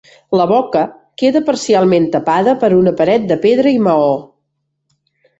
La 0.39 0.45
boca 0.51 0.79
queda 1.21 1.41
parcialment 1.49 2.07
tapada 2.15 2.55
per 2.63 2.69
una 2.77 2.93
paret 3.01 3.27
de 3.33 3.37
pedra 3.43 3.75
i 3.77 3.83
maó. 3.89 4.09